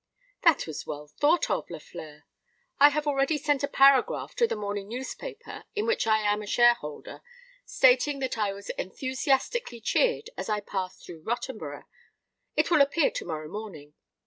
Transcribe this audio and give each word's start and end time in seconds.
"That 0.41 0.65
was 0.65 0.87
well 0.87 1.07
thought 1.09 1.47
of, 1.51 1.67
Lafleur. 1.69 2.23
I 2.79 2.89
have 2.89 3.05
already 3.05 3.37
sent 3.37 3.61
a 3.63 3.67
paragraph 3.67 4.33
to 4.37 4.47
the 4.47 4.55
morning 4.55 4.87
newspaper 4.89 5.65
in 5.75 5.85
which 5.85 6.07
I 6.07 6.21
am 6.21 6.41
a 6.41 6.47
shareholder, 6.47 7.21
stating 7.67 8.17
that 8.17 8.35
I 8.35 8.51
was 8.51 8.71
enthusiastically 8.79 9.79
cheered 9.79 10.31
as 10.35 10.49
I 10.49 10.59
passed 10.59 11.05
through 11.05 11.21
Rottenborough. 11.21 11.85
It 12.55 12.71
will 12.71 12.81
appear 12.81 13.11
to 13.11 13.25
morrow 13.25 13.47
morning. 13.47 13.93